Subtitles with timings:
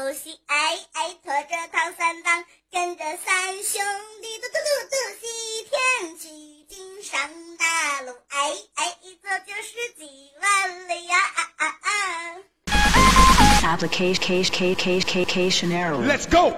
[0.00, 3.80] 游戏，哎哎，拖着唐三藏，跟着三兄
[4.20, 5.24] 弟，嘟嘟嘟嘟西
[5.70, 6.28] 天取
[6.68, 16.04] 经上大路，哎哎，一走就是几万里呀啊啊啊！Application case case case case case error.
[16.04, 16.56] Let's go.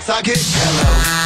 [0.00, 1.20] nights I get hello.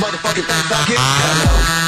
[0.00, 0.98] motherfucking things I get.
[0.98, 1.81] Hello.